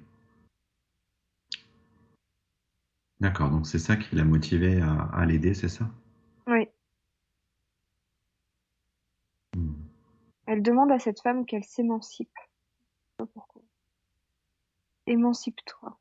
D'accord, 3.20 3.50
donc 3.50 3.66
c'est 3.66 3.78
ça 3.78 3.96
qui 3.96 4.14
l'a 4.16 4.24
motivé 4.24 4.80
à, 4.80 5.02
à 5.12 5.26
l'aider, 5.26 5.52
c'est 5.52 5.68
ça? 5.68 5.90
Oui. 6.46 6.66
Hmm. 9.54 9.74
Elle 10.46 10.62
demande 10.62 10.92
à 10.92 10.98
cette 10.98 11.20
femme 11.20 11.44
qu'elle 11.44 11.64
s'émancipe. 11.64 12.30
Je 12.36 12.42
sais 12.42 13.16
pas 13.18 13.26
pourquoi. 13.26 13.62
Émancipe-toi. 15.06 15.98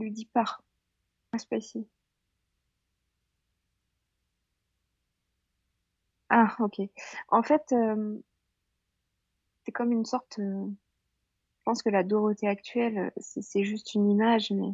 Lui 0.00 0.10
dit 0.10 0.26
pars. 0.26 0.64
Pas. 1.32 1.38
Ah, 6.28 6.56
ok. 6.60 6.80
En 7.28 7.42
fait, 7.42 7.72
euh, 7.72 8.18
c'est 9.64 9.72
comme 9.72 9.92
une 9.92 10.04
sorte. 10.04 10.38
euh, 10.38 10.66
je 10.66 11.64
pense 11.64 11.82
que 11.82 11.90
la 11.90 12.04
Dorothée 12.04 12.48
actuelle, 12.48 12.98
euh, 12.98 13.10
c'est 13.42 13.64
juste 13.64 13.94
une 13.94 14.10
image, 14.10 14.50
mais 14.52 14.70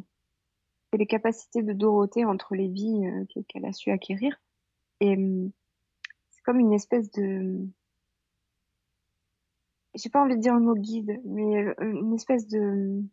c'est 0.91 0.99
les 0.99 1.07
capacités 1.07 1.63
de 1.63 1.73
Dorothée 1.73 2.25
entre 2.25 2.55
les 2.55 2.67
vies 2.69 3.03
qu'e- 3.29 3.43
qu'elle 3.47 3.65
a 3.65 3.73
su 3.73 3.91
acquérir. 3.91 4.39
Et 5.01 5.17
c'est 6.31 6.43
comme 6.43 6.59
une 6.59 6.73
espèce 6.73 7.11
de. 7.11 7.67
J'ai 9.95 10.09
pas 10.09 10.21
envie 10.23 10.37
de 10.37 10.41
dire 10.41 10.53
le 10.53 10.61
mot 10.61 10.75
guide, 10.75 11.19
mais 11.25 11.75
une 11.81 12.13
espèce 12.13 12.47
de. 12.47 13.03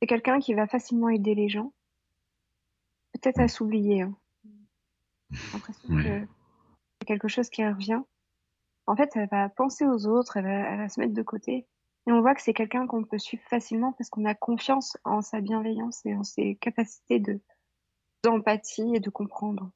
C'est 0.00 0.06
quelqu'un 0.06 0.38
qui 0.38 0.54
va 0.54 0.66
facilement 0.66 1.08
aider 1.08 1.34
les 1.34 1.48
gens. 1.48 1.72
Peut-être 3.12 3.40
à 3.40 3.48
s'oublier. 3.48 4.02
Hein. 4.02 4.16
J'ai 5.30 5.52
l'impression 5.52 5.88
que 5.88 6.26
c'est 7.00 7.06
quelque 7.06 7.28
chose 7.28 7.50
qui 7.50 7.66
revient. 7.66 8.02
En 8.86 8.96
fait, 8.96 9.10
elle 9.16 9.28
va 9.28 9.48
penser 9.48 9.84
aux 9.84 10.06
autres, 10.06 10.36
elle 10.36 10.44
va, 10.44 10.50
elle 10.50 10.78
va 10.78 10.88
se 10.88 11.00
mettre 11.00 11.14
de 11.14 11.22
côté. 11.22 11.66
Et 12.06 12.12
on 12.12 12.22
voit 12.22 12.34
que 12.34 12.40
c'est 12.40 12.54
quelqu'un 12.54 12.86
qu'on 12.86 13.04
peut 13.04 13.18
suivre 13.18 13.42
facilement 13.50 13.92
parce 13.92 14.08
qu'on 14.08 14.24
a 14.24 14.34
confiance 14.34 14.96
en 15.04 15.20
sa 15.20 15.40
bienveillance 15.40 16.06
et 16.06 16.14
en 16.14 16.22
ses 16.22 16.56
capacités 16.56 17.18
de 17.18 17.40
d'empathie 18.24 18.94
et 18.94 19.00
de 19.00 19.10
comprendre. 19.10 19.70